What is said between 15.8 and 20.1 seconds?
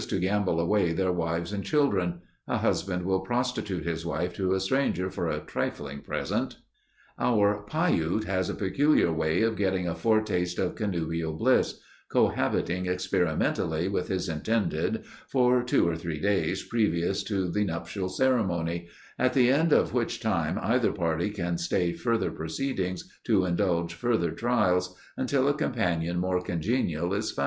or three days previous to the nuptial ceremony, at the end of